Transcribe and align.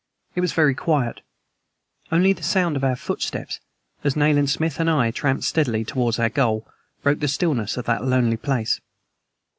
It 0.33 0.41
was 0.41 0.53
very 0.53 0.73
quiet. 0.73 1.21
Only 2.11 2.33
the 2.33 2.41
sound 2.41 2.75
of 2.75 2.83
our 2.83 2.95
footsteps, 2.95 3.59
as 4.03 4.15
Nayland 4.15 4.49
Smith 4.49 4.79
and 4.79 4.89
I 4.89 5.11
tramped 5.11 5.43
steadily 5.43 5.85
towards 5.85 6.17
our 6.17 6.29
goal, 6.29 6.65
broke 7.03 7.19
the 7.19 7.27
stillness 7.27 7.77
of 7.77 7.85
that 7.85 8.03
lonely 8.03 8.37
place. 8.37 8.81